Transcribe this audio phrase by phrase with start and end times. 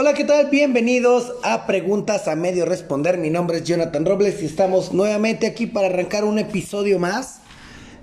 [0.00, 0.48] Hola, ¿qué tal?
[0.48, 3.18] Bienvenidos a Preguntas a Medio Responder.
[3.18, 7.40] Mi nombre es Jonathan Robles y estamos nuevamente aquí para arrancar un episodio más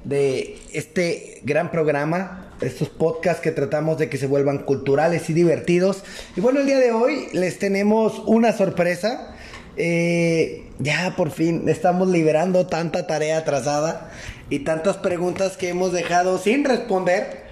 [0.03, 6.03] de este gran programa, estos podcasts que tratamos de que se vuelvan culturales y divertidos.
[6.35, 9.33] Y bueno, el día de hoy les tenemos una sorpresa.
[9.77, 14.11] Eh, ya por fin estamos liberando tanta tarea atrasada
[14.49, 17.45] y tantas preguntas que hemos dejado sin responder.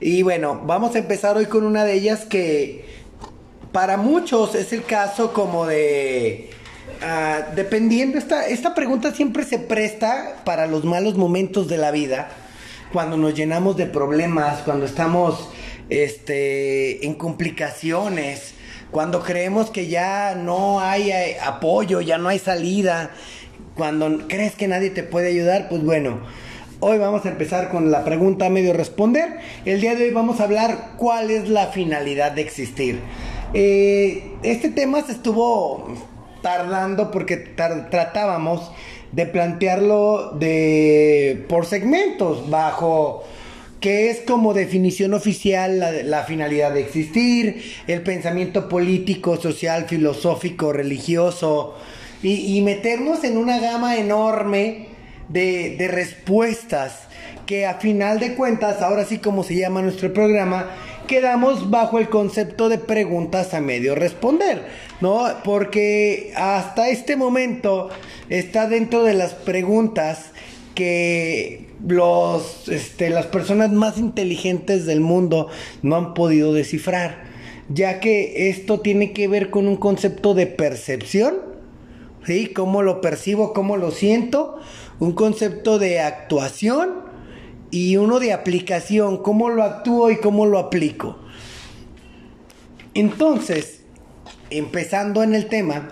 [0.00, 2.95] Y bueno, vamos a empezar hoy con una de ellas que
[3.76, 6.48] para muchos es el caso como de...
[7.02, 12.30] ah, dependiendo, esta, esta pregunta siempre se presta para los malos momentos de la vida,
[12.90, 15.50] cuando nos llenamos de problemas, cuando estamos
[15.90, 18.54] este, en complicaciones,
[18.90, 23.10] cuando creemos que ya no hay eh, apoyo, ya no hay salida,
[23.74, 26.20] cuando crees que nadie te puede ayudar, pues bueno,
[26.80, 29.36] hoy vamos a empezar con la pregunta medio responder.
[29.66, 33.00] El día de hoy vamos a hablar cuál es la finalidad de existir.
[33.54, 35.88] Eh, este tema se estuvo
[36.42, 38.70] tardando porque tar- tratábamos
[39.12, 43.24] de plantearlo de por segmentos bajo
[43.80, 51.74] que es como definición oficial la, finalidad de existir, el pensamiento político, social, filosófico, religioso,
[52.22, 54.88] y, meternos en una gama enorme
[55.28, 57.06] de respuestas
[57.46, 60.66] que a final de cuentas, ahora sí como se llama nuestro programa,
[61.06, 64.66] quedamos bajo el concepto de preguntas a medio responder,
[65.00, 65.26] ¿no?
[65.44, 67.88] Porque hasta este momento
[68.28, 70.32] está dentro de las preguntas
[70.74, 75.48] que los, este, las personas más inteligentes del mundo
[75.82, 77.24] no han podido descifrar,
[77.68, 81.36] ya que esto tiene que ver con un concepto de percepción,
[82.24, 82.48] ¿sí?
[82.48, 84.58] Cómo lo percibo, cómo lo siento,
[84.98, 87.05] un concepto de actuación
[87.76, 91.18] y uno de aplicación, cómo lo actúo y cómo lo aplico.
[92.94, 93.82] Entonces,
[94.48, 95.90] empezando en el tema,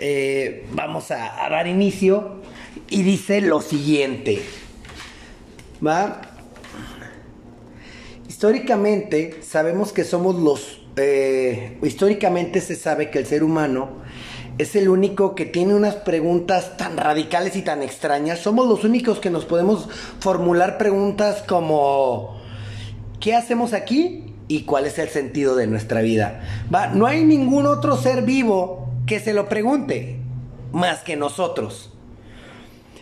[0.00, 2.42] eh, vamos a, dar inicio
[2.88, 4.42] y dice lo siguiente.
[5.86, 6.22] ¿Va?
[8.28, 10.82] Históricamente sabemos que somos los...
[10.96, 14.01] eh, históricamente se sabe que el ser humano
[14.58, 18.40] es el único que tiene unas preguntas tan radicales y tan extrañas.
[18.40, 19.88] Somos los únicos que nos podemos
[20.20, 22.40] formular preguntas como
[23.20, 24.34] ¿qué hacemos aquí?
[24.48, 26.42] ¿Y cuál es el sentido de nuestra vida?
[26.72, 26.88] ¿Va?
[26.88, 30.16] No hay ningún otro ser vivo que se lo pregunte
[30.72, 31.90] más que nosotros.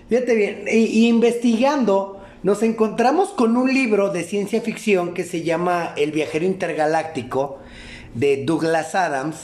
[0.09, 6.11] Fíjate bien, investigando, nos encontramos con un libro de ciencia ficción que se llama El
[6.11, 7.59] viajero intergaláctico
[8.15, 9.37] de Douglas Adams,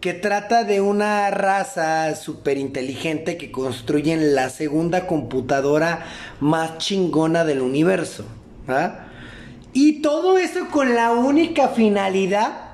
[0.00, 6.04] que trata de una raza súper inteligente que construyen la segunda computadora
[6.40, 8.24] más chingona del universo.
[8.68, 9.06] ¿ah?
[9.72, 12.66] Y todo eso con la única finalidad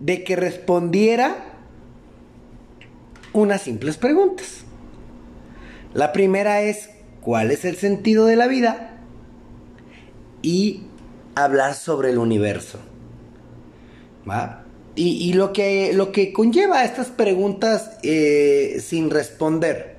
[0.00, 1.52] de que respondiera
[3.32, 4.64] unas simples preguntas.
[5.94, 8.98] La primera es, ¿cuál es el sentido de la vida?
[10.42, 10.84] Y
[11.34, 12.78] hablar sobre el universo.
[14.28, 14.61] ¿Va?
[14.94, 19.96] Y, lo, que, lo que conlleva estas preguntas eh, sin responder.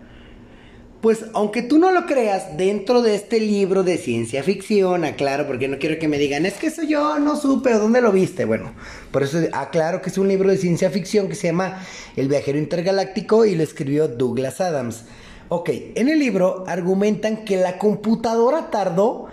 [1.01, 5.67] Pues aunque tú no lo creas, dentro de este libro de ciencia ficción, aclaro, porque
[5.67, 8.45] no quiero que me digan, es que eso yo no supe, ¿o ¿dónde lo viste?
[8.45, 8.71] Bueno,
[9.11, 11.83] por eso aclaro que es un libro de ciencia ficción que se llama
[12.15, 15.03] El viajero intergaláctico y lo escribió Douglas Adams.
[15.49, 19.27] Ok, en el libro argumentan que la computadora tardó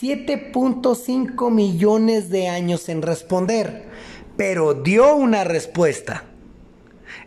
[0.00, 3.86] 7.5 millones de años en responder,
[4.36, 6.24] pero dio una respuesta.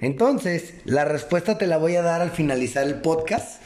[0.02, 3.62] Entonces, la respuesta te la voy a dar al finalizar el podcast,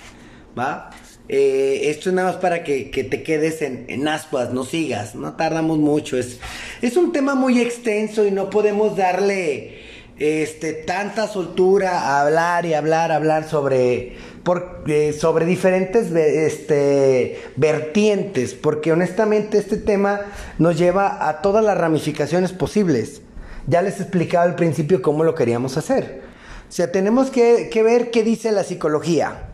[0.58, 0.90] ¿va?
[1.30, 5.16] Eh, esto es nada más para que, que te quedes en, en, ascuas, no sigas,
[5.16, 6.18] no tardamos mucho.
[6.18, 6.40] Es,
[6.82, 9.82] es un tema muy extenso y no podemos darle
[10.20, 18.54] este, tanta soltura a hablar y hablar, hablar sobre, por, eh, sobre diferentes este, vertientes,
[18.54, 20.22] porque honestamente este tema
[20.60, 23.22] nos lleva a todas las ramificaciones posibles.
[23.68, 26.22] Ya les explicaba al principio cómo lo queríamos hacer.
[26.68, 29.50] O sea, tenemos que, ver qué dice la psicología,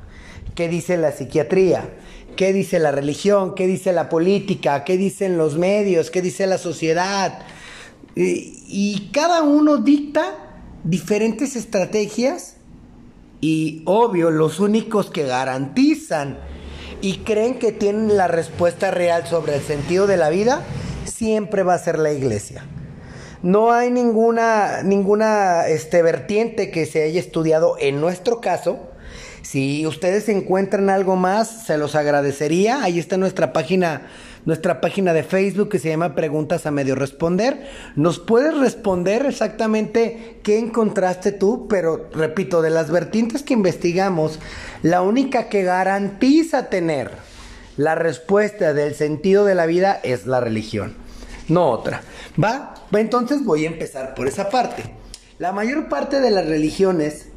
[0.56, 1.90] qué dice la psiquiatría,
[2.36, 6.58] qué dice la religión, qué dice la política, qué dicen los medios, qué dice la
[6.58, 7.40] sociedad.
[8.16, 10.36] Y, y cada uno dicta
[10.84, 12.56] diferentes estrategias
[13.42, 16.38] y obvio los únicos que garantizan
[17.02, 20.64] y creen que tienen la respuesta real sobre el sentido de la vida
[21.06, 22.66] siempre va a ser la iglesia.
[23.42, 28.80] No hay ninguna ninguna este vertiente que se haya estudiado en nuestro caso.
[29.42, 32.84] Si ustedes encuentran algo más, se los agradecería.
[32.84, 34.04] Ahí está nuestra página
[34.46, 37.68] nuestra página de Facebook que se llama Preguntas a Medio Responder.
[37.96, 44.40] Nos puedes responder exactamente qué encontraste tú, pero repito, de las vertientes que investigamos,
[44.82, 47.12] la única que garantiza tener
[47.78, 50.96] la respuesta del sentido de la vida es la religión,
[51.48, 52.02] no otra.
[52.42, 52.74] ¿Va?
[52.92, 54.84] Entonces voy a empezar por esa parte.
[55.38, 57.28] La mayor parte de las religiones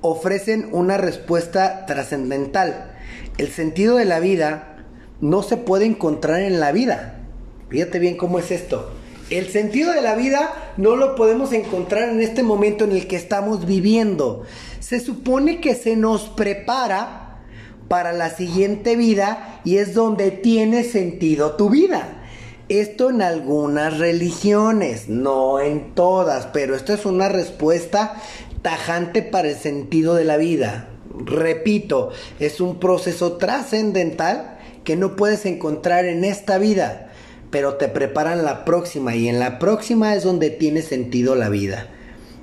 [0.00, 2.96] ofrecen una respuesta trascendental.
[3.38, 4.84] El sentido de la vida
[5.20, 7.20] no se puede encontrar en la vida.
[7.68, 8.92] Fíjate bien cómo es esto.
[9.30, 13.16] El sentido de la vida no lo podemos encontrar en este momento en el que
[13.16, 14.44] estamos viviendo.
[14.80, 17.40] Se supone que se nos prepara
[17.88, 22.27] para la siguiente vida y es donde tiene sentido tu vida.
[22.68, 28.20] Esto en algunas religiones, no en todas, pero esto es una respuesta
[28.60, 30.90] tajante para el sentido de la vida.
[31.18, 37.10] Repito, es un proceso trascendental que no puedes encontrar en esta vida,
[37.50, 41.86] pero te preparan la próxima y en la próxima es donde tiene sentido la vida.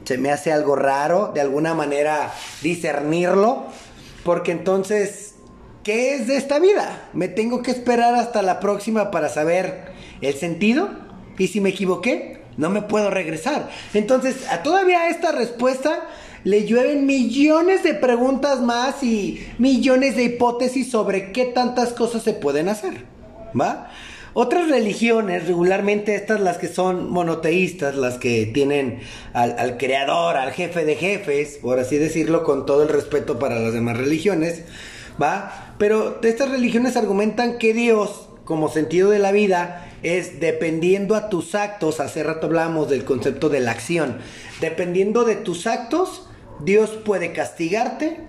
[0.05, 2.33] Se me hace algo raro, de alguna manera,
[2.63, 3.65] discernirlo,
[4.23, 5.35] porque entonces,
[5.83, 7.09] ¿qué es de esta vida?
[7.13, 10.89] Me tengo que esperar hasta la próxima para saber el sentido.
[11.37, 13.69] Y si me equivoqué, no me puedo regresar.
[13.93, 16.07] Entonces, a todavía esta respuesta
[16.43, 22.33] le llueven millones de preguntas más y millones de hipótesis sobre qué tantas cosas se
[22.33, 23.05] pueden hacer.
[23.59, 23.89] ¿Va?
[24.37, 28.99] Otras religiones, regularmente estas las que son monoteístas, las que tienen
[29.31, 33.57] al, al, creador, al jefe de jefes, por así decirlo, con todo el respeto para
[33.57, 34.63] las demás religiones,
[35.21, 35.73] ¿va?
[35.77, 41.55] Pero estas religiones argumentan que Dios, como sentido de la vida, es dependiendo a tus
[41.55, 44.19] actos, hace rato hablamos del concepto de la acción,
[44.61, 46.27] dependiendo de tus actos,
[46.63, 48.19] Dios puede castigarte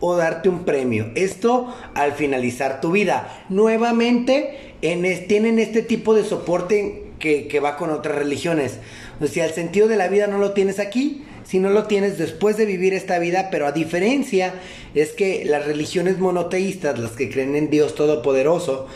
[0.00, 1.10] o darte un premio.
[1.14, 3.44] Esto al finalizar tu vida.
[3.48, 8.78] Nuevamente tienen este tipo de soporte que, que, va con otras religiones.
[9.18, 12.18] O sea, el sentido de la vida no lo tienes aquí, si no lo tienes
[12.18, 14.54] después de vivir esta vida, pero a diferencia
[14.94, 18.88] es que las religiones monoteístas, las que creen en Dios Todopoderoso,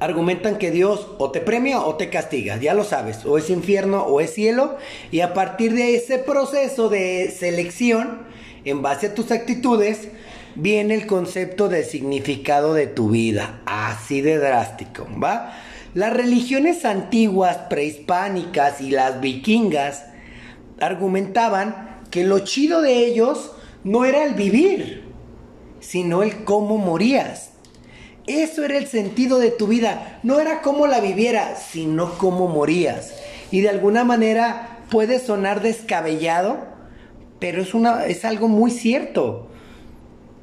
[0.00, 4.02] argumentan que Dios o te premia o te castiga, ya lo sabes, o es infierno
[4.02, 4.76] o es cielo,
[5.12, 8.22] y a partir de ese proceso de selección,
[8.64, 10.08] en base a tus actitudes,
[10.54, 15.54] viene el concepto de significado de tu vida, así de drástico, ¿va?
[15.94, 20.04] Las religiones antiguas, prehispánicas y las vikingas
[20.80, 23.52] argumentaban que lo chido de ellos
[23.84, 25.04] no era el vivir,
[25.80, 27.49] sino el cómo morías.
[28.26, 30.20] Eso era el sentido de tu vida.
[30.22, 33.14] No era cómo la vivieras, sino cómo morías.
[33.50, 36.58] Y de alguna manera puede sonar descabellado,
[37.38, 39.48] pero es, una, es algo muy cierto.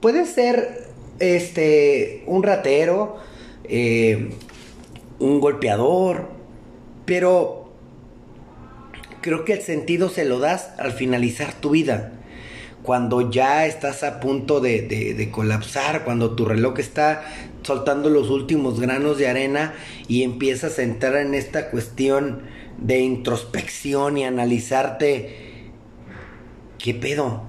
[0.01, 0.87] Puede ser
[1.19, 3.17] este, un ratero,
[3.63, 4.31] eh,
[5.19, 6.29] un golpeador,
[7.05, 7.71] pero
[9.21, 12.16] creo que el sentido se lo das al finalizar tu vida
[12.87, 17.21] cuando ya estás a punto de, de, colapsar, cuando tu reloj está
[17.61, 19.73] soltando los últimos granos de arena
[20.07, 22.43] y empiezas a entrar en esta cuestión
[22.77, 25.65] de introspección y analizarte,
[26.79, 27.41] ¿qué pedo?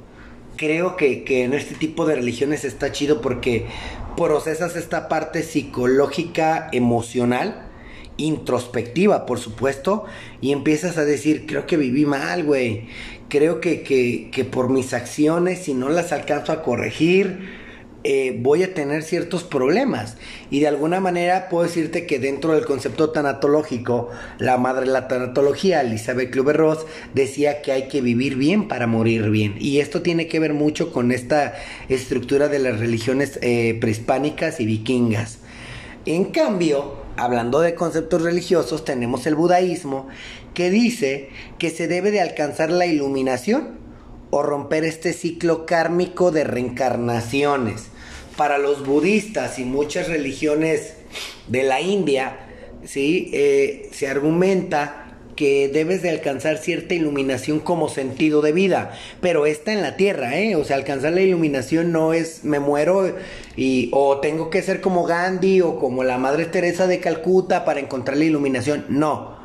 [0.56, 3.66] Creo que, que en este tipo de religiones está chido porque
[4.16, 7.68] procesas esta parte psicológica, emocional,
[8.16, 10.04] introspectiva, por supuesto,
[10.40, 12.88] y empiezas a decir, creo que viví mal, güey,
[13.28, 17.58] creo que, que, que por mis acciones, si no las alcanzo a corregir,
[18.04, 20.16] eh, voy a tener ciertos problemas.
[20.50, 24.08] Y de alguna manera puedo decirte que dentro del concepto tanatológico,
[24.38, 29.30] la madre de la tanatología, Elizabeth Kluber-Ross, decía que hay que vivir bien para morir
[29.30, 29.56] bien.
[29.58, 31.54] Y esto tiene que ver mucho con esta
[31.88, 35.40] estructura de las religiones eh, prehispánicas y vikingas.
[36.06, 40.08] En cambio, hablando de conceptos religiosos, tenemos el budaísmo
[40.54, 43.78] que dice que se debe de alcanzar la iluminación
[44.30, 47.86] o romper este ciclo kármico de reencarnaciones.
[48.36, 50.94] Para los budistas y muchas religiones
[51.48, 52.38] de la India,
[52.84, 53.30] ¿sí?
[53.32, 55.07] Eh, se argumenta
[55.38, 58.90] que debes de alcanzar cierta iluminación como sentido de vida,
[59.20, 60.56] pero está en la tierra, ¿eh?
[60.56, 63.14] O sea, alcanzar la iluminación no es me muero
[63.56, 67.78] y o tengo que ser como Gandhi o como la Madre Teresa de Calcuta para
[67.78, 69.38] encontrar la iluminación, no.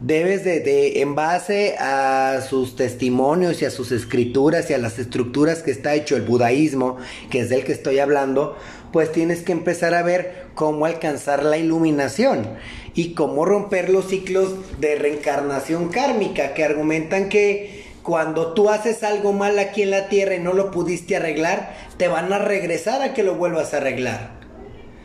[0.00, 5.62] Debes de, en base a sus testimonios y a sus escrituras y a las estructuras
[5.62, 6.96] que está hecho el budaísmo,
[7.30, 8.56] que es del que estoy hablando,
[8.92, 12.48] pues tienes que empezar a ver cómo alcanzar la iluminación
[12.94, 19.32] y cómo romper los ciclos de reencarnación kármica que argumentan que cuando tú haces algo
[19.32, 23.14] mal aquí en la tierra y no lo pudiste arreglar, te van a regresar a
[23.14, 24.42] que lo vuelvas a arreglar.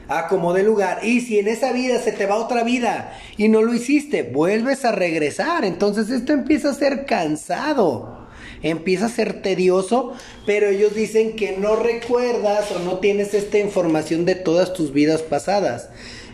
[0.09, 0.99] a como de lugar.
[1.03, 4.85] Y si en esa vida se te va otra vida y no lo hiciste, vuelves
[4.85, 5.65] a regresar.
[5.65, 8.25] Entonces esto empieza a ser cansado.
[8.63, 10.13] Empieza a ser tedioso,
[10.45, 15.21] pero ellos dicen que no recuerdas o no tienes esta información de todas tus vidas
[15.21, 15.89] pasadas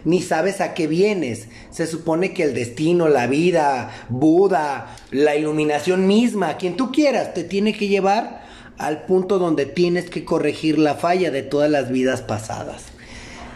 [0.05, 1.47] ni sabes a qué vienes.
[1.71, 7.43] Se supone que el destino, la vida, Buda, la iluminación misma, quien tú quieras, te
[7.43, 8.43] tiene que llevar
[8.77, 12.85] al punto donde tienes que corregir la falla de todas las vidas pasadas.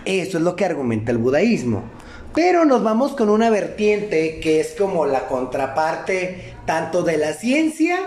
[0.06, 1.84] Eso es lo que argumenta el budaísmo.
[2.34, 7.98] Pero nos vamos con una vertiente que es como la contraparte tanto de la ciencia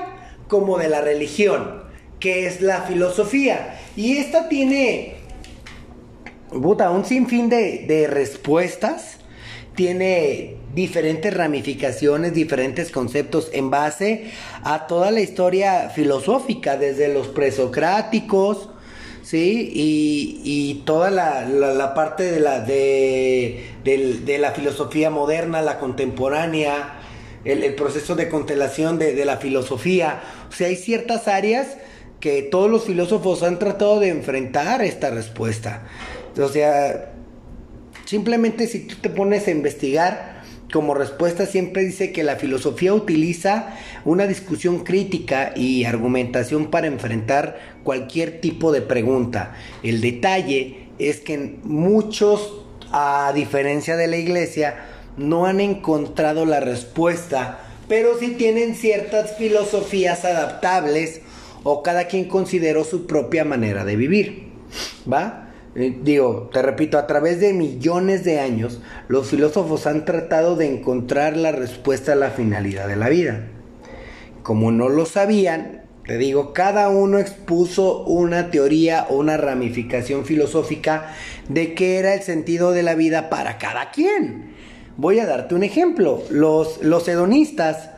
[0.47, 1.83] como de la religión,
[2.21, 3.81] que es la filosofía.
[3.97, 5.20] Y esta tiene
[6.51, 9.19] puta, un sinfín de, de respuestas,
[9.75, 14.31] tiene diferentes ramificaciones, diferentes conceptos en base
[14.63, 18.69] a toda la historia filosófica, desde los presocráticos,
[19.23, 19.71] ¿sí?
[19.75, 27.01] Y, toda la, parte de la, de, la filosofía moderna, la contemporánea,
[27.45, 30.21] el, proceso de constelación de, de, la filosofía.
[30.49, 31.79] O sea, hay ciertas áreas
[32.19, 35.85] que todos los filósofos han tratado de enfrentar esta respuesta.
[36.39, 37.13] O sea,
[38.05, 40.41] simplemente si tú te pones a investigar,
[40.73, 47.59] como respuesta siempre dice que la filosofía utiliza una discusión crítica y argumentación para enfrentar
[47.83, 49.55] cualquier tipo de pregunta.
[49.83, 54.77] El detalle es que muchos, a diferencia de la iglesia,
[55.17, 57.59] no han encontrado la respuesta,
[57.89, 61.21] pero sí tienen ciertas filosofías adaptables
[61.65, 64.51] o cada quien consideró su propia manera de vivir.
[65.11, 65.50] ¿Va?
[65.77, 70.67] Eh, digo, te repito, a través de millones de años, los filósofos han tratado de
[70.67, 73.47] encontrar la respuesta a la finalidad de la vida.
[74.43, 81.15] Como no lo sabían, te digo, cada uno expuso una teoría o una ramificación filosófica
[81.49, 84.51] de qué era el sentido de la vida para cada quien.
[84.97, 86.25] Voy a darte un ejemplo.
[86.31, 87.91] Los, los hedonistas,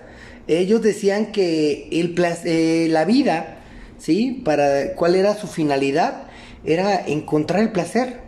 [0.47, 2.15] ellos decían que el,
[2.45, 3.57] eh, la vida,
[3.97, 4.43] ¿sí?
[4.45, 6.27] Para, ¿Cuál era su finalidad?
[6.65, 8.21] Era encontrar el placer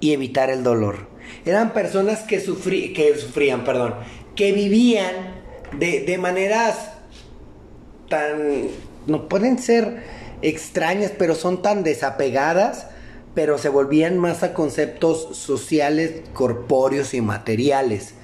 [0.00, 1.06] y evitar el dolor.
[1.44, 3.94] Eran personas que, que sufrían, perdón,
[4.34, 5.14] que vivían
[5.78, 6.90] de, de maneras
[8.08, 8.68] tan,
[9.06, 10.02] no pueden ser
[10.42, 12.86] extrañas, pero son tan desapegadas,
[13.34, 18.14] pero se volvían más a conceptos sociales, corpóreos y materiales,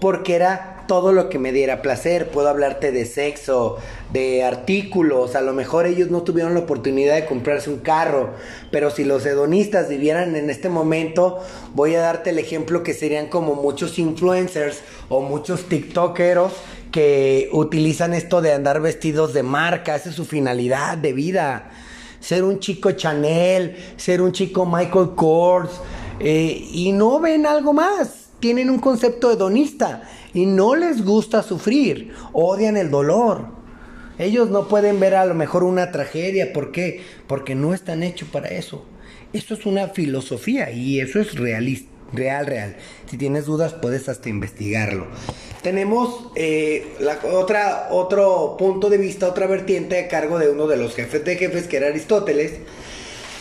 [0.00, 2.30] porque era todo lo que me diera placer.
[2.30, 3.76] Puedo hablarte de sexo,
[4.12, 5.36] de artículos.
[5.36, 8.30] A lo mejor ellos no tuvieron la oportunidad de comprarse un carro.
[8.72, 11.38] Pero si los hedonistas vivieran en este momento,
[11.74, 16.54] voy a darte el ejemplo que serían como muchos influencers o muchos TikTokeros
[16.90, 19.94] que utilizan esto de andar vestidos de marca.
[19.94, 21.70] Esa es su finalidad de vida.
[22.18, 25.70] Ser un chico Chanel, ser un chico Michael Kors.
[26.18, 28.19] Eh, y no ven algo más.
[28.40, 33.48] Tienen un concepto hedonista y no les gusta sufrir, odian el dolor.
[34.18, 37.02] Ellos no pueden ver a lo mejor una tragedia, ¿por qué?
[37.26, 38.84] Porque no están hechos para eso.
[39.32, 42.76] Eso es una filosofía y eso es realista, real, real.
[43.10, 45.06] Si tienes dudas puedes hasta investigarlo.
[45.62, 46.96] Tenemos eh,
[47.32, 51.36] otra, otro punto de vista, otra vertiente a cargo de uno de los jefes de
[51.36, 52.54] jefes, que era Aristóteles,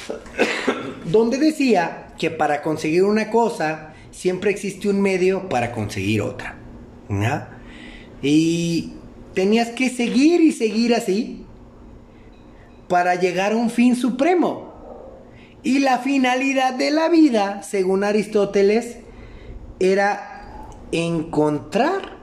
[1.05, 3.88] donde decía que para conseguir una cosa
[4.19, 6.57] siempre existe un medio para conseguir otra.
[8.21, 8.91] Y
[9.33, 11.45] tenías que seguir y seguir así
[12.89, 14.73] para llegar a un fin supremo.
[15.63, 18.97] Y la finalidad de la vida, según Aristóteles,
[19.79, 22.17] era encontrar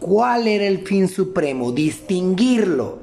[0.00, 3.00] cuál era el fin supremo, distinguirlo.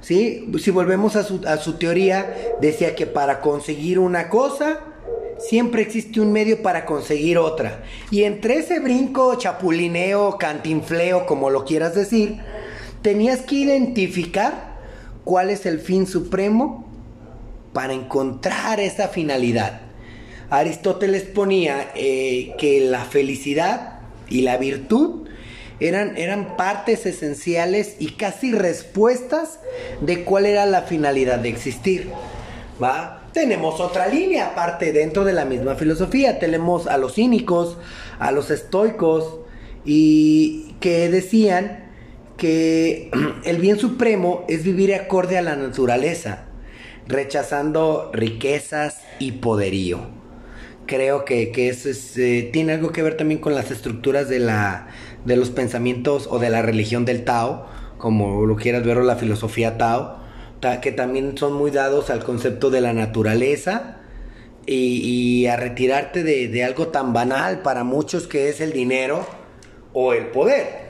[0.00, 0.52] ¿Sí?
[0.58, 4.80] Si volvemos a su, a su teoría, decía que para conseguir una cosa,
[5.38, 7.82] siempre existe un medio para conseguir otra.
[8.10, 12.38] Y entre ese brinco, chapulineo, cantinfleo, como lo quieras decir,
[13.02, 14.76] tenías que identificar
[15.24, 16.86] cuál es el fin supremo
[17.72, 19.82] para encontrar esa finalidad.
[20.50, 25.28] Aristóteles ponía eh, que la felicidad y la virtud
[25.80, 29.60] eran, eran partes esenciales y casi respuestas
[30.00, 32.10] de cuál era la finalidad de existir.
[32.82, 33.25] ¿Va?
[33.36, 36.38] Tenemos otra línea aparte dentro de la misma filosofía.
[36.38, 37.76] Tenemos a los cínicos,
[38.18, 39.40] a los estoicos,
[39.84, 41.84] y que decían
[42.38, 43.10] que
[43.44, 46.46] el bien supremo es vivir acorde a la naturaleza,
[47.08, 50.00] rechazando riquezas y poderío.
[50.86, 54.86] Creo que, eso eh, tiene algo que ver también con las estructuras de, la,
[55.26, 57.66] de los pensamientos o de la religión del Tao,
[57.98, 60.24] como lo quieras ver, o la filosofía Tao
[60.60, 63.98] que también son muy dados al concepto de la naturaleza
[64.66, 69.26] y, a retirarte de, algo tan banal para muchos que es el dinero
[69.92, 70.86] o el poder.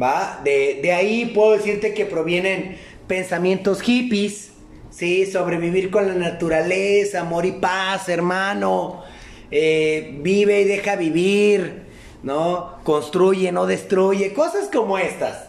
[0.00, 0.40] ¿Va?
[0.44, 4.50] De, ahí puedo decirte que provienen pensamientos hippies,
[4.90, 5.26] ¿sí?
[5.26, 9.02] Sobrevivir con la naturaleza, amor y paz, hermano.
[9.50, 11.84] Eh, vive y deja vivir,
[12.22, 12.78] ¿no?
[12.82, 15.48] Construye, no destruye, cosas como estas.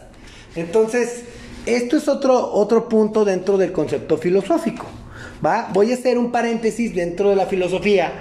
[0.54, 1.24] Entonces,
[1.66, 4.86] esto es otro, otro punto dentro del concepto filosófico.
[5.44, 5.68] ¿va?
[5.72, 8.12] Voy a hacer un paréntesis dentro de la filosofía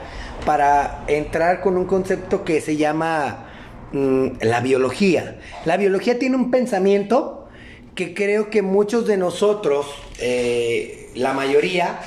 [0.45, 3.47] para entrar con un concepto que se llama
[3.91, 5.39] mm, la biología.
[5.65, 7.47] La biología tiene un pensamiento
[7.93, 9.87] que creo que muchos de nosotros,
[10.19, 11.99] eh, la mayoría,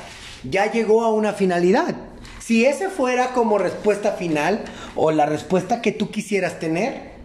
[0.49, 1.97] ya llegó a una finalidad.
[2.38, 4.64] Si ese fuera como respuesta final
[4.95, 7.17] o la respuesta que tú quisieras tener,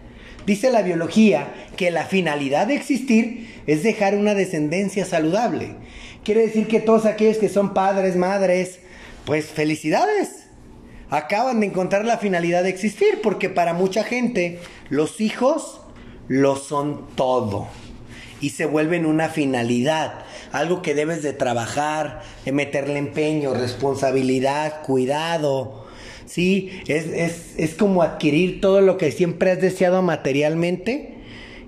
[0.45, 5.75] dice la biología que la finalidad de existir es dejar una descendencia saludable.
[6.23, 8.79] Quiere decir que todos aquellos que son padres, madres,
[9.25, 10.45] pues felicidades.
[11.09, 14.59] Acaban de encontrar la finalidad de existir, porque para mucha gente
[14.89, 15.81] los hijos
[16.27, 17.67] lo son todo
[18.43, 25.82] y se vuelven una finalidad, algo que debes de trabajar, de meterle empeño, responsabilidad, cuidado.
[26.25, 31.13] Sí, es, es, es como adquirir todo lo que siempre has deseado materialmente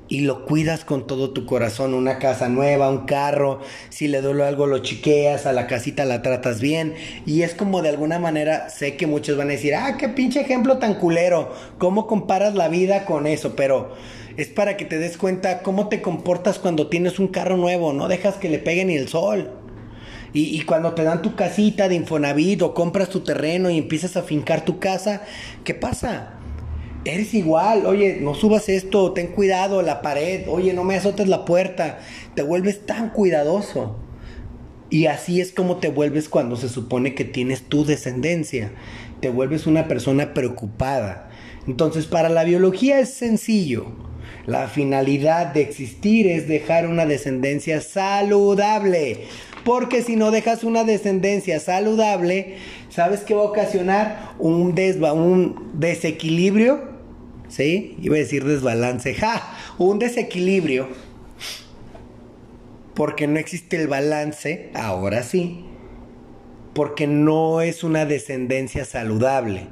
[0.08, 3.60] y lo cuidas con todo tu corazón, una casa nueva, un carro,
[3.90, 6.94] si le duele algo lo chiqueas, a la casita la tratas bien
[7.26, 10.42] y es como de alguna manera, sé que muchos van a decir, ah, qué pinche
[10.42, 13.56] ejemplo tan culero, ¿cómo comparas la vida con eso?
[13.56, 13.94] Pero
[14.38, 18.08] es para que te des cuenta cómo te comportas cuando tienes un carro nuevo, no
[18.08, 19.65] dejas que le pegue ni el sol.
[20.38, 24.22] Y, cuando te dan tu casita de Infonavit o compras tu terreno y empiezas a
[24.22, 25.22] fincar tu casa,
[25.64, 26.34] ¿qué pasa?
[27.06, 31.46] eres igual, oye, no subas esto, ten cuidado, la pared, oye, no me azotes la
[31.46, 32.00] puerta,
[32.34, 34.00] te vuelves tan cuidadoso.
[34.90, 38.72] Y así es como te vuelves cuando se supone que tienes tu descendencia,
[39.20, 41.30] te vuelves una persona preocupada.
[41.68, 43.86] Entonces, para la biología es sencillo.
[44.46, 49.26] La finalidad de existir es dejar una descendencia saludable.
[49.66, 52.58] Porque si no dejas una descendencia saludable,
[52.90, 54.36] ¿sabes qué va a ocasionar?
[54.38, 54.76] Un,
[55.74, 56.96] desequilibrio
[57.50, 57.98] ¿sí?
[58.00, 59.42] Iba a decir desbalance, ¡ja!
[59.80, 60.88] Un desequilibrio,
[62.94, 65.66] porque no existe el balance, ahora sí,
[66.74, 69.68] porque no es una descendencia saludable.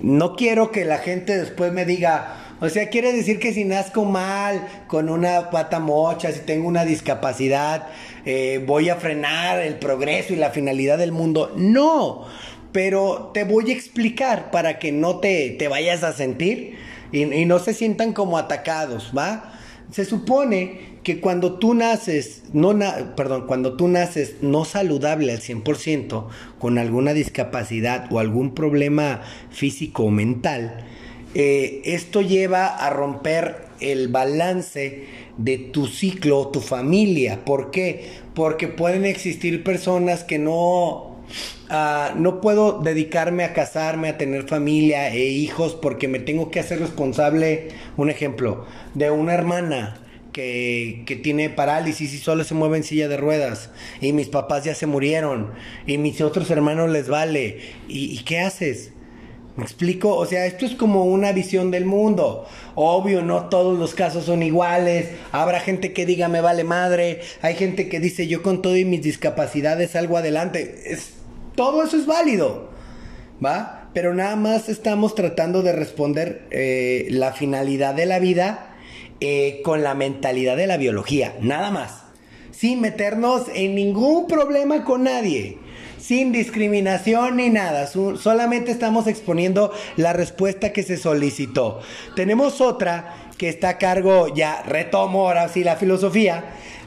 [0.00, 4.04] No quiero que la gente después me diga, o sea, quiere decir que si nazco
[4.04, 7.88] mal, con una pata mocha, si tengo una discapacidad,
[8.26, 11.52] eh, voy a frenar el progreso y la finalidad del mundo.
[11.56, 12.26] No,
[12.72, 16.74] pero te voy a explicar para que no te, te vayas a sentir
[17.12, 19.52] y, no se sientan como atacados, ¿va?
[19.92, 22.76] Se supone que cuando tú naces, no
[23.16, 26.26] perdón, cuando tú naces no saludable al 100%,
[26.58, 30.84] con alguna discapacidad o algún problema físico o mental,
[31.34, 35.04] eh, esto lleva a romper el balance
[35.36, 37.44] de tu ciclo, tu familia.
[37.44, 38.10] ¿Por qué?
[38.34, 41.16] Porque pueden existir personas que no
[41.68, 46.60] Ah, no puedo dedicarme a casarme, a tener familia e hijos porque me tengo que
[46.60, 49.98] hacer responsable, un ejemplo, de una hermana
[50.32, 53.70] que, que, tiene parálisis y solo se mueve en silla de ruedas.
[54.00, 55.52] Y mis papás ya se murieron.
[55.86, 57.58] Y mis otros hermanos les vale.
[57.88, 58.92] ¿Y, y qué haces?
[59.56, 60.14] ¿Me explico?
[60.14, 62.46] O sea, esto es como una visión del mundo.
[62.74, 65.08] Obvio, no todos los casos son iguales.
[65.32, 67.20] Habrá gente que diga me vale madre.
[67.40, 70.82] Hay gente que dice yo con todo y mis discapacidades salgo adelante.
[70.92, 71.14] Es
[71.54, 72.68] todo eso es válido,
[73.42, 73.88] ¿va?
[73.94, 78.76] Pero nada más estamos tratando de responder eh, la finalidad de la vida
[79.20, 82.02] eh, con la mentalidad de la biología, nada más.
[82.50, 85.58] Sin meternos en ningún problema con nadie
[86.06, 87.88] sin discriminación ni nada.
[87.88, 91.80] solamente estamos exponiendo la respuesta que se solicitó.
[92.14, 96.44] Tenemos otra que está a cargo, ya retomo ahora sí la filosofía,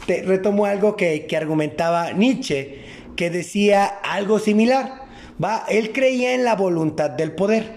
[0.08, 2.80] retomo algo que, que argumentaba Nietzsche
[3.18, 5.04] que decía algo similar.
[5.44, 5.66] ¿va?
[5.68, 7.74] Él creía en la voluntad del poder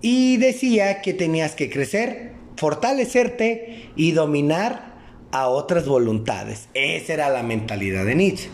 [0.00, 4.94] y decía que tenías que crecer, fortalecerte y dominar
[5.32, 6.70] a otras voluntades.
[6.72, 8.48] Esa era la mentalidad de Nietzsche.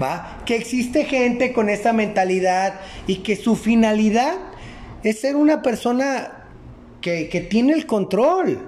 [0.00, 0.38] ¿Va?
[0.46, 4.36] Que existe gente con esa mentalidad y que su finalidad
[5.02, 6.46] es ser una persona
[7.00, 8.66] que, que tiene el control.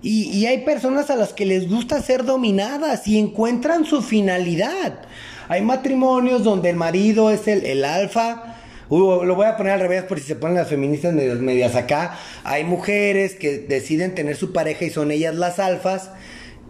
[0.00, 5.00] Y, y, hay personas a las que les gusta ser dominadas y encuentran su finalidad.
[5.48, 8.56] Hay matrimonios donde el marido es el, el alfa.
[8.90, 12.16] lo voy a poner al revés por si se ponen las feministas medias, medias acá.
[12.44, 16.12] Hay mujeres que deciden tener su pareja y son ellas las alfas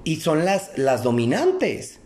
[0.04, 1.97] y son las, las dominantes.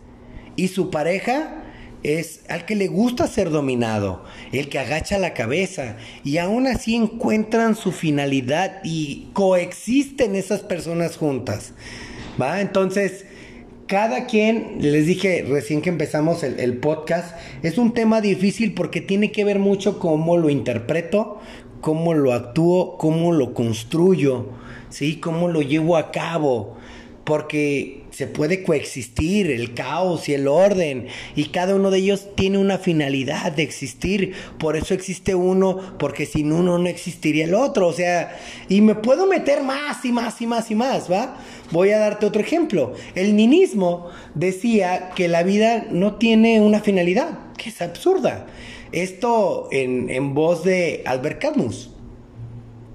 [0.55, 1.63] Y su pareja
[2.03, 6.95] es al que le gusta ser dominado, el que agacha la cabeza y aún así
[6.95, 11.73] encuentran su finalidad y coexisten esas personas juntas.
[12.39, 12.61] ¿Va?
[12.61, 13.25] Entonces,
[13.87, 19.01] cada quien, les dije recién que empezamos el, el, podcast, es un tema difícil porque
[19.01, 21.39] tiene que ver mucho cómo lo interpreto,
[21.79, 24.47] cómo lo actúo, cómo lo construyo,
[24.89, 25.17] ¿sí?
[25.17, 26.77] Cómo lo llevo a cabo
[27.23, 32.59] porque se puede coexistir el caos y el orden y cada uno de ellos tiene
[32.59, 37.87] una finalidad de existir, por eso existe uno, porque sin uno no existiría el otro,
[37.87, 38.37] o sea,
[38.69, 41.37] y me puedo meter más y más y más y más, ¿va?
[41.71, 42.93] Voy a darte otro ejemplo.
[43.15, 48.45] El ninismo decía que la vida no tiene una finalidad, que es absurda.
[48.91, 51.89] Esto en, voz de Albert Camus.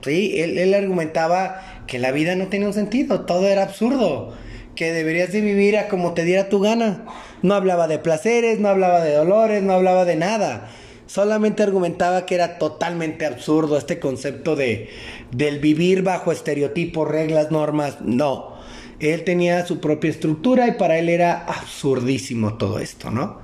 [0.03, 0.41] ¿Sí?
[0.41, 4.33] Él, él argumentaba que la vida no tenía un sentido, todo era absurdo,
[4.79, 7.05] que deberías de vivir a como te diera tu gana.
[7.43, 10.71] No hablaba de placeres, no hablaba de dolores, no hablaba de nada.
[11.09, 14.89] Solamente argumentaba que era totalmente absurdo este concepto de
[15.33, 18.03] del vivir bajo estereotipos, reglas, normas.
[18.03, 18.57] No.
[19.01, 23.41] Él tenía su propia estructura y para él era absurdísimo todo esto, ¿no?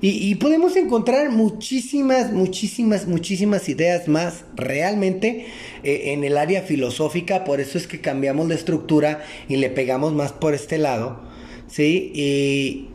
[0.00, 5.46] Y, podemos encontrar muchísimas, muchísimas, muchísimas ideas más realmente
[5.82, 10.12] eh, en el área filosófica, por eso es que cambiamos la estructura y le pegamos
[10.12, 11.20] más por este lado,
[11.66, 12.12] ¿sí?
[12.14, 12.88] Y,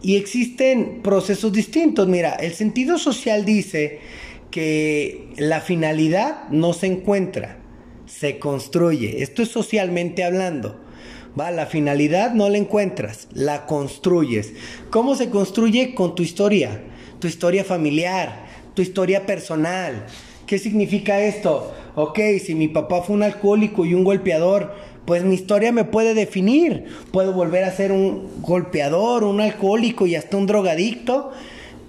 [0.00, 2.08] y existen procesos distintos.
[2.08, 3.98] Mira, el sentido social dice
[4.50, 7.58] que la finalidad no se encuentra,
[8.06, 9.22] se construye.
[9.22, 10.80] Esto es socialmente hablando.
[11.38, 14.52] Va, la finalidad no la encuentras, la construyes.
[14.90, 15.94] ¿Cómo se construye?
[15.94, 16.82] Con tu historia,
[17.20, 20.06] tu historia familiar, tu historia personal.
[20.46, 21.72] ¿Qué significa esto?
[21.94, 26.14] Ok, si mi papá fue un alcohólico y un golpeador, pues mi historia me puede
[26.14, 26.86] definir.
[27.12, 31.30] Puedo volver a ser un golpeador, un alcohólico y hasta un drogadicto.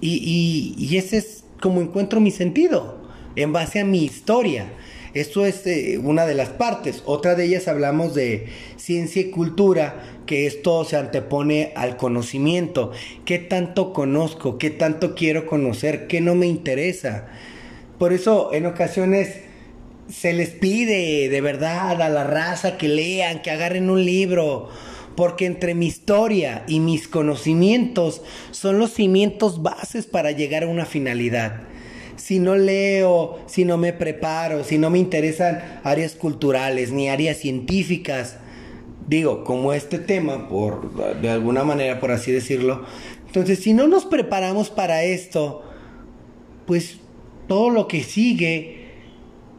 [0.00, 2.98] Y, y ese es como encuentro mi sentido,
[3.34, 4.66] en base a mi historia.
[5.14, 7.02] Esto es eh, una de las partes.
[7.04, 8.46] Otra de ellas hablamos de
[8.76, 12.92] ciencia y cultura, que esto se antepone al conocimiento.
[13.26, 14.56] ¿Qué tanto conozco?
[14.56, 16.06] ¿Qué tanto quiero conocer?
[16.06, 17.26] ¿Qué no me interesa?
[17.98, 19.40] Por eso en ocasiones
[20.08, 24.70] se les pide de verdad a la raza que lean, que agarren un libro,
[25.14, 30.86] porque entre mi historia y mis conocimientos son los cimientos bases para llegar a una
[30.86, 31.71] finalidad
[32.16, 37.38] si no leo, si no me preparo, si no me interesan áreas culturales ni áreas
[37.38, 38.36] científicas,
[39.08, 42.84] digo, como este tema, por de alguna manera, por así decirlo,
[43.26, 45.62] entonces si no nos preparamos para esto,
[46.66, 46.98] pues
[47.48, 48.82] todo lo que sigue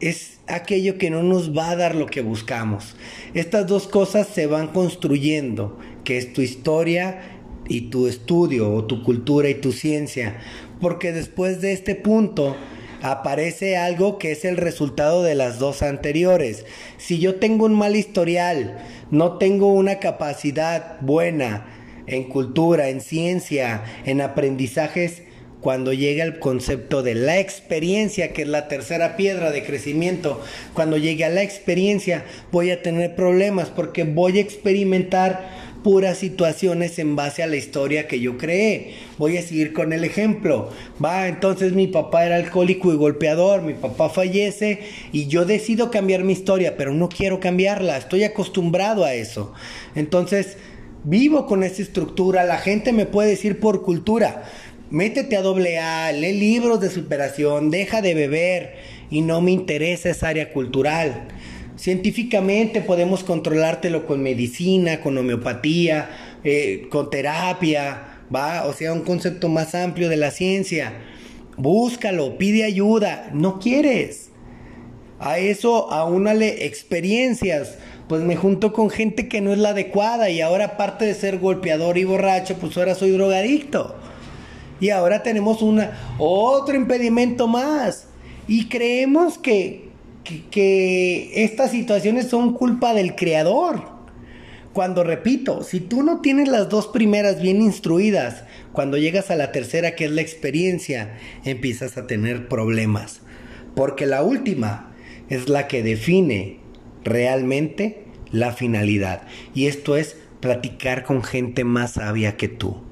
[0.00, 2.96] es aquello que no nos va a dar lo que buscamos.
[3.34, 9.02] Estas dos cosas se van construyendo, que es tu historia y tu estudio, o tu
[9.02, 10.38] cultura y tu ciencia
[10.84, 12.58] porque después de este punto
[13.00, 16.66] aparece algo que es el resultado de las dos anteriores.
[16.98, 18.76] Si yo tengo un mal historial,
[19.10, 25.22] no tengo una capacidad buena en cultura, en ciencia, en aprendizajes,
[25.62, 30.42] cuando llega el concepto de la experiencia, que es la tercera piedra de crecimiento,
[30.74, 36.98] cuando llegue a la experiencia voy a tener problemas porque voy a experimentar puras situaciones
[36.98, 38.94] en base a la historia que yo creé.
[39.18, 40.70] Voy a seguir con el ejemplo.
[41.02, 44.80] Va, entonces mi papá era alcohólico y golpeador, mi papá fallece
[45.12, 49.52] y yo decido cambiar mi historia, pero no quiero cambiarla, estoy acostumbrado a eso.
[49.94, 50.56] Entonces,
[51.04, 54.44] vivo con esa estructura, la gente me puede decir por cultura,
[54.90, 58.74] métete a doble A, lee libros de superación, deja de beber
[59.10, 61.28] y no me interesa esa área cultural.
[61.76, 68.64] Científicamente podemos controlártelo con medicina, con homeopatía, eh, con terapia, ¿va?
[68.66, 70.92] O sea, un concepto más amplio de la ciencia.
[71.56, 74.30] Búscalo, pide ayuda, no quieres.
[75.18, 77.78] A eso aúnale experiencias.
[78.08, 81.38] Pues me junto con gente que no es la adecuada y ahora aparte de ser
[81.38, 83.96] golpeador y borracho, pues ahora soy drogadicto.
[84.78, 88.08] Y ahora tenemos una otro impedimento más.
[88.46, 89.88] Y creemos que,
[90.24, 93.94] que, estas situaciones son culpa del creador.
[94.72, 99.52] Cuando repito, si tú no tienes las dos primeras bien instruidas, cuando llegas a la
[99.52, 103.20] tercera, que es la experiencia, empiezas a tener problemas.
[103.76, 104.92] Porque la última
[105.28, 106.58] es la que define
[107.04, 109.22] realmente la finalidad.
[109.54, 112.82] Y esto es platicar con gente más sabia que tú.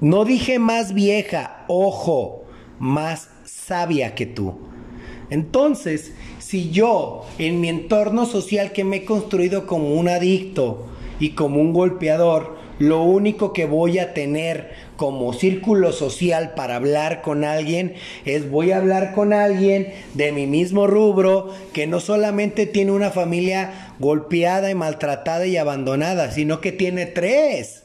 [0.00, 2.46] No dije más vieja, ojo,
[2.78, 4.58] más sabia que tú.
[5.30, 10.86] Entonces, si yo en mi entorno social que me he construido como un adicto
[11.18, 17.20] y como un golpeador, lo único que voy a tener como círculo social para hablar
[17.20, 22.66] con alguien es voy a hablar con alguien de mi mismo rubro que no solamente
[22.66, 27.79] tiene una familia golpeada y maltratada y abandonada, sino que tiene tres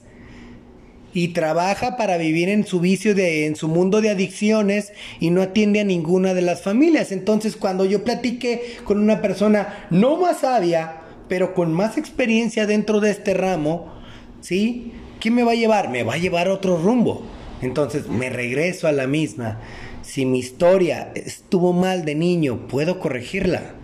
[1.15, 5.41] y trabaja para vivir en su vicio de en su mundo de adicciones y no
[5.41, 7.13] atiende a ninguna de las familias.
[7.13, 10.97] Entonces, cuando yo platiqué con una persona no más sabia,
[11.29, 13.93] pero con más experiencia dentro de este ramo,
[14.41, 14.91] ¿sí?
[15.21, 15.89] ¿Qué me va a llevar?
[15.89, 17.23] Me va a llevar a otro rumbo.
[17.61, 19.61] Entonces, me regreso a la misma.
[20.01, 23.74] Si mi historia estuvo mal de niño, puedo corregirla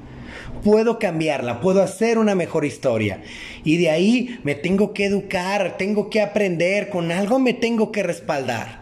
[0.63, 3.21] puedo cambiarla, puedo hacer una mejor historia.
[3.63, 8.03] Y de ahí me tengo que educar, tengo que aprender, con algo me tengo que
[8.03, 8.81] respaldar.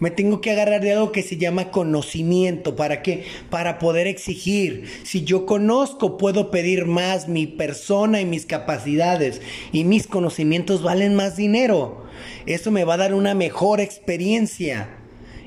[0.00, 2.74] Me tengo que agarrar de algo que se llama conocimiento.
[2.74, 3.24] ¿Para qué?
[3.50, 4.84] Para poder exigir.
[5.04, 7.28] Si yo conozco, puedo pedir más.
[7.28, 12.06] Mi persona y mis capacidades y mis conocimientos valen más dinero.
[12.46, 14.99] Eso me va a dar una mejor experiencia.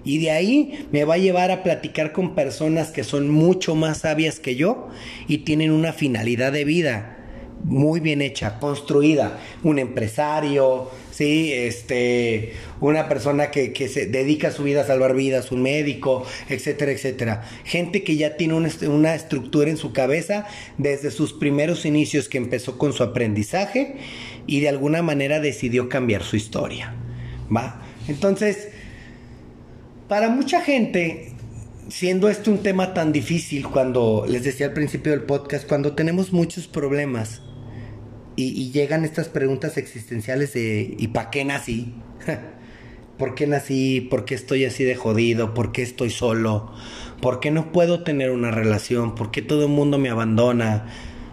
[0.03, 3.99] Y de ahí me va a llevar a platicar con personas que son mucho más
[3.99, 4.89] sabias que yo
[5.27, 7.19] y tienen una finalidad de vida
[7.63, 9.39] muy bien hecha, construida.
[9.63, 15.51] Un empresario, sí, este, una persona que, que, se dedica su vida a salvar vidas,
[15.51, 17.49] un médico, etcétera, etcétera.
[17.63, 20.45] Gente que ya tiene una, estructura en su cabeza
[20.77, 23.95] desde sus primeros inicios que empezó con su aprendizaje
[24.45, 26.93] y de alguna manera decidió cambiar su historia.
[27.55, 27.81] ¿Va?
[28.07, 28.69] Entonces,
[30.13, 31.31] para mucha gente,
[31.89, 36.31] siendo este un tema tan difícil, cuando les decía al principio del podcast, cuando tenemos
[36.31, 37.41] muchos problemas
[38.35, 41.95] y, llegan estas preguntas existenciales de ¿y para qué nací?
[43.17, 44.01] ¿Por qué nací?
[44.01, 45.55] ¿Por qué estoy así de jodido?
[45.55, 46.71] ¿Por qué estoy solo?
[47.19, 49.15] ¿Por qué no puedo tener una relación?
[49.15, 50.89] ¿Por qué todo el mundo me abandona?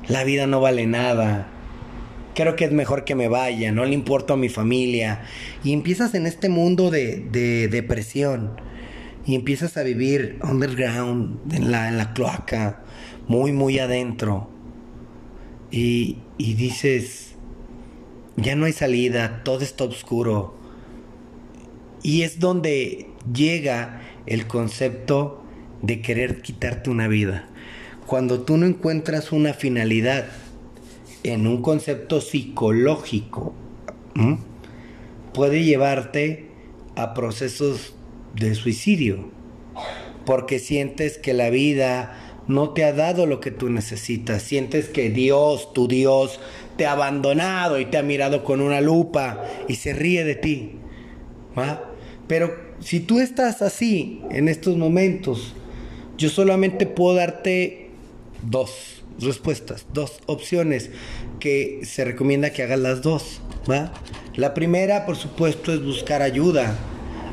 [0.08, 1.48] La vida no vale nada.
[2.34, 5.20] Creo que es mejor que me vaya, no le importo a mi familia.
[5.62, 8.69] Y empiezas en este mundo de, de depresión
[9.30, 12.80] y empiezas a vivir underground, en la, en la cloaca,
[13.28, 14.50] muy, muy adentro.
[15.70, 17.36] Y, y dices,
[18.36, 20.56] ya no hay salida, todo está oscuro.
[22.02, 25.44] Y es donde llega el concepto
[25.80, 27.48] de querer quitarte una vida.
[28.06, 30.26] Cuando tú no encuentras una finalidad
[31.22, 33.54] en un concepto psicológico,
[35.32, 36.48] puede llevarte
[36.96, 37.94] a procesos
[38.34, 39.30] de suicidio,
[40.26, 45.10] porque sientes que la vida no te ha dado lo que tú necesitas, sientes que
[45.10, 46.40] Dios, tu Dios,
[46.76, 50.72] te ha abandonado y te ha mirado con una lupa y se ríe de ti.
[52.26, 55.54] Pero si tú estás así en estos momentos,
[56.16, 57.90] yo solamente puedo darte
[58.42, 60.90] dos respuestas, dos opciones
[61.38, 63.40] que se recomienda que hagas las dos.
[63.70, 63.92] ¿va?
[64.36, 66.76] La primera, por supuesto, es buscar ayuda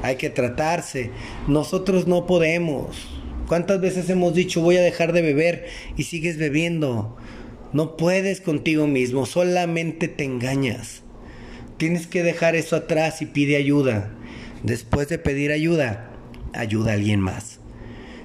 [0.03, 1.12] hay que tratarse.
[1.47, 3.07] Nosotros no podemos.
[3.47, 7.15] ¿Cuántas veces hemos dicho voy a dejar de beber y sigues bebiendo?
[7.73, 11.03] No puedes contigo mismo, solamente te engañas.
[11.77, 14.12] Tienes que dejar eso atrás y pide ayuda.
[14.63, 16.10] Después de pedir ayuda,
[16.53, 17.60] ayuda a alguien más.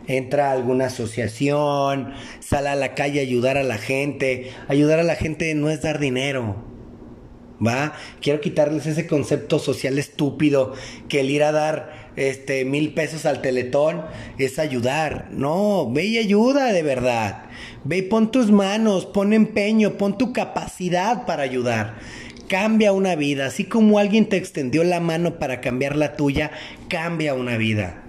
[0.09, 4.51] Entra a alguna asociación, sale a la calle a ayudar a la gente.
[4.69, 6.72] Ayudar a la gente no es dar dinero
[7.65, 7.95] ¿va?
[8.21, 10.75] Quiero quitarles ese concepto social estúpido
[11.09, 14.03] que el ir a dar este mil pesos al teletón
[14.39, 15.29] es ayudar.
[15.31, 17.45] No, ve y ayuda de verdad.
[17.85, 21.95] Ve y pon tus manos, pon empeño, pon tu capacidad para ayudar.
[22.49, 26.51] Cambia una vida, así como alguien te extendió la mano para cambiar la tuya,
[26.89, 28.03] cambia una vida.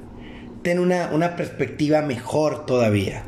[0.63, 3.23] Ten una, perspectiva mejor todavía.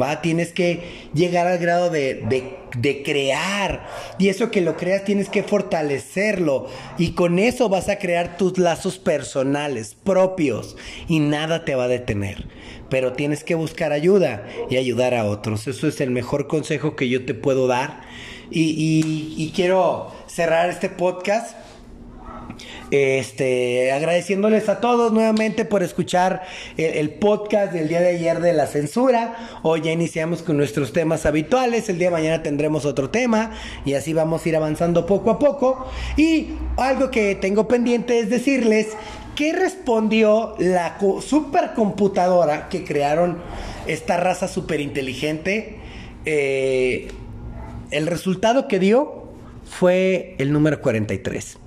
[0.00, 0.22] ¿va?
[0.22, 2.54] Tienes que llegar al grado de,
[3.04, 3.86] crear.
[4.18, 6.68] Y eso que lo creas tienes que fortalecerlo.
[6.98, 10.76] Y con eso vas a crear tus lazos personales, propios.
[11.08, 12.46] Y nada te va a detener.
[12.88, 15.66] Pero tienes que buscar ayuda y ayudar a otros.
[15.66, 18.02] Eso es el mejor consejo que yo te puedo dar.
[18.50, 21.65] y, y quiero cerrar este podcast
[22.90, 26.42] este, agradeciéndoles a todos nuevamente por escuchar
[26.76, 29.60] el, podcast del día de ayer de la censura.
[29.62, 31.88] Hoy ya iniciamos con nuestros temas habituales.
[31.88, 33.52] El día de mañana tendremos otro tema
[33.84, 35.86] y así vamos a ir avanzando poco a poco.
[36.16, 38.88] Y algo que tengo pendiente es decirles
[39.34, 43.38] qué respondió la supercomputadora que crearon
[43.86, 45.76] esta raza superinteligente.
[46.24, 47.08] Eh,
[47.90, 49.26] el resultado que dio
[49.64, 51.58] fue el número 43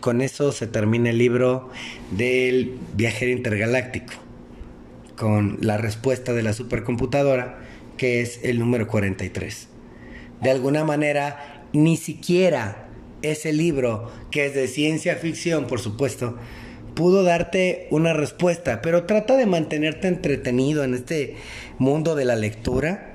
[0.00, 1.70] con eso se termina el libro
[2.10, 4.14] del viajero intergaláctico,
[5.16, 7.58] con la respuesta de la supercomputadora,
[7.96, 9.68] que es el número 43.
[10.42, 12.88] De alguna manera, ni siquiera
[13.22, 16.36] ese libro, que es de ciencia ficción, por supuesto,
[16.94, 21.36] pudo darte una respuesta, pero trata de mantenerte entretenido en este
[21.78, 23.12] mundo de la lectura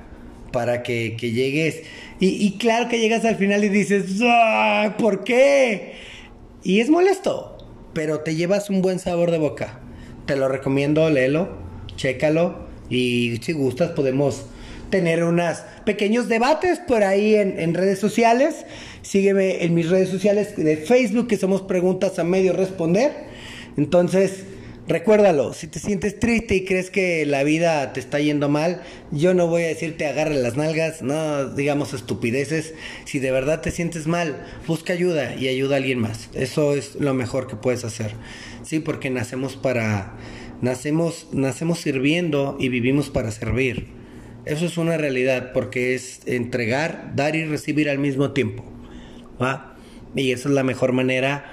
[0.52, 1.82] para que, llegues.
[2.20, 4.06] Y, claro que llegas al final y dices,
[4.98, 5.94] ¿por qué?
[6.63, 7.58] Y es molesto,
[7.93, 9.80] pero te llevas un buen sabor de boca.
[10.26, 11.50] Te lo recomiendo, léelo,
[11.95, 14.45] chécalo y si gustas podemos
[14.89, 18.65] tener unos pequeños debates por ahí en, en, redes sociales.
[19.02, 23.12] Sígueme en mis redes sociales de Facebook, que somos preguntas a medio responder.
[23.78, 24.43] Entonces,
[24.88, 29.34] recuérdalo, si te sientes triste y crees que la vida te está yendo mal, yo
[29.34, 32.74] no voy a decirte agarre las nalgas, no digamos estupideces.
[33.06, 36.30] Si de verdad te sientes mal, busca ayuda y ayuda a alguien más.
[36.34, 38.13] Eso es lo mejor que puedes hacer.
[38.63, 40.17] Sí, porque nacemos para
[40.62, 43.88] nacemos nacemos sirviendo y vivimos para servir.
[44.46, 48.63] Eso es una realidad porque es entregar, dar y recibir al mismo tiempo.
[49.41, 49.76] ¿va?
[50.15, 51.52] Y esa es la mejor manera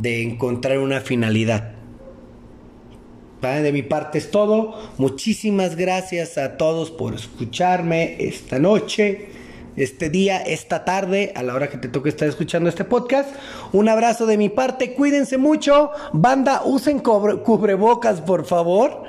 [0.00, 1.79] de encontrar una finalidad.
[3.40, 4.78] De mi parte es todo.
[4.98, 9.30] Muchísimas gracias a todos por escucharme esta noche,
[9.76, 13.34] este día, esta tarde, a la hora que te toque estar escuchando este podcast.
[13.72, 15.90] Un abrazo de mi parte, cuídense mucho.
[16.12, 19.04] Banda, usen cubrebocas, por favor.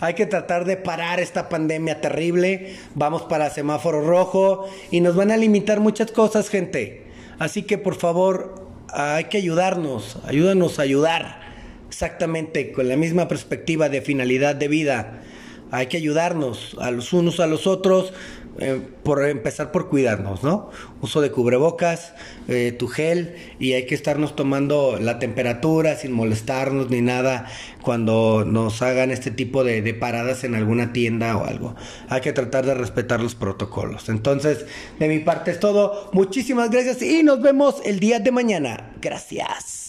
[0.00, 2.74] Hay que tratar de parar esta pandemia terrible.
[2.96, 7.06] Vamos para semáforo rojo y nos van a limitar muchas cosas, gente.
[7.38, 11.45] Así que por favor, hay que ayudarnos, ayúdanos a ayudar,
[11.88, 15.22] exactamente con la misma perspectiva de finalidad de vida.
[15.70, 18.12] Hay que ayudarnos a los unos a los otros,
[18.58, 20.70] eh, por empezar por cuidarnos, ¿no?
[21.02, 22.14] Uso de cubrebocas,
[22.48, 27.46] eh, tu gel y hay que estarnos tomando la temperatura sin molestarnos ni nada
[27.82, 31.74] cuando nos hagan este tipo de, de, paradas en alguna tienda o algo.
[32.08, 34.08] Hay que tratar de respetar los protocolos.
[34.08, 34.64] Entonces,
[34.98, 36.08] de mi parte es todo.
[36.14, 38.94] Muchísimas gracias y nos vemos el día de mañana.
[39.02, 39.85] Gracias.